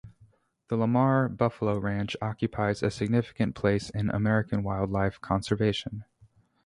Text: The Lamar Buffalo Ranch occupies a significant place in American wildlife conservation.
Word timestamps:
The 0.69 0.77
Lamar 0.77 1.29
Buffalo 1.29 1.77
Ranch 1.77 2.17
occupies 2.23 2.81
a 2.81 2.89
significant 2.89 3.53
place 3.53 3.91
in 3.91 4.09
American 4.09 4.63
wildlife 4.63 5.21
conservation. 5.21 6.05